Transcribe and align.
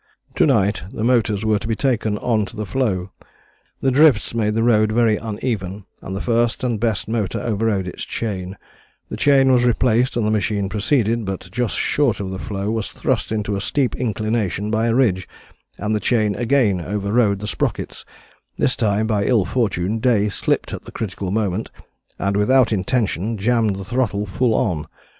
"To 0.33 0.47
night 0.47 0.81
the 0.91 1.03
motors 1.03 1.45
were 1.45 1.59
to 1.59 1.67
be 1.67 1.75
taken 1.75 2.17
on 2.17 2.47
to 2.47 2.55
the 2.55 2.65
floe. 2.65 3.11
The 3.81 3.91
drifts 3.91 4.33
made 4.33 4.55
the 4.55 4.63
road 4.63 4.91
very 4.91 5.17
uneven, 5.17 5.85
and 6.01 6.15
the 6.15 6.21
first 6.21 6.63
and 6.63 6.79
best 6.79 7.07
motor 7.07 7.39
overrode 7.39 7.87
its 7.87 8.03
chain; 8.03 8.57
the 9.09 9.15
chain 9.15 9.51
was 9.51 9.63
replaced 9.63 10.17
and 10.17 10.25
the 10.25 10.31
machine 10.31 10.69
proceeded, 10.69 11.23
but 11.23 11.49
just 11.51 11.75
short 11.77 12.19
of 12.19 12.31
the 12.31 12.39
floe 12.39 12.71
was 12.71 12.91
thrust 12.91 13.29
to 13.29 13.55
a 13.55 13.61
steep 13.61 13.95
inclination 13.95 14.71
by 14.71 14.87
a 14.87 14.95
ridge, 14.95 15.29
and 15.77 15.95
the 15.95 15.99
chain 15.99 16.33
again 16.33 16.81
overrode 16.81 17.37
the 17.37 17.45
sprockets; 17.47 18.03
this 18.57 18.75
time 18.75 19.05
by 19.05 19.25
ill 19.25 19.45
fortune 19.45 19.99
Day 19.99 20.29
slipped 20.29 20.73
at 20.73 20.85
the 20.85 20.91
critical 20.91 21.29
moment 21.29 21.69
and 22.17 22.35
without 22.35 22.71
intention 22.71 23.37
jammed 23.37 23.75
the 23.75 23.85
throttle 23.85 24.25
full 24.25 24.55
on. 24.55 24.87